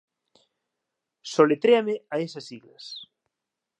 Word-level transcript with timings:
Soletréame 1.33 2.01
esas 2.25 2.45
siglas 2.49 2.85